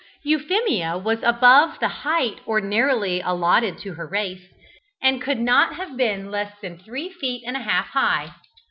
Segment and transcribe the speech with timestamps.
[0.23, 4.47] Euphemia was above the height ordinarily allotted to her race,
[4.99, 8.33] and could not have been less than three feet and a half high.